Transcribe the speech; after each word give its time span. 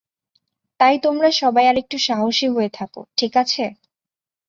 তাই 0.79 0.95
তোমরা 0.99 1.29
সবাই 1.41 1.65
আরেকটু 1.67 1.97
সাহসী 1.99 2.47
হয়ে 2.49 2.69
থাকো, 2.69 3.01
ঠিক 3.17 3.33
আছে? 3.37 3.63